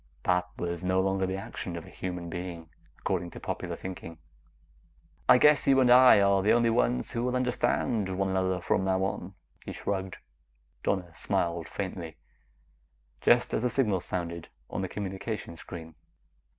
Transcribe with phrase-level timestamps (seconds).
[0.23, 4.17] That was no longer the action of a normal human being, according to popular thinking.
[5.29, 8.83] "I guess you and I are the only ones who will understand one another from
[8.83, 10.17] now on," he shrugged.
[10.81, 12.17] Donna smiled faintly,
[13.21, 15.93] just as the signal sounded on the communication screen.